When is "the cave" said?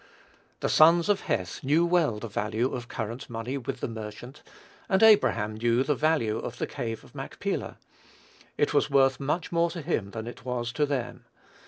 6.57-7.03